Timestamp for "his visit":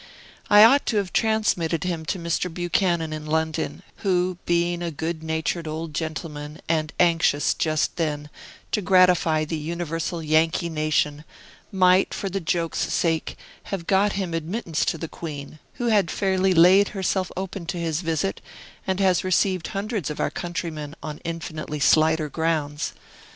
17.77-18.41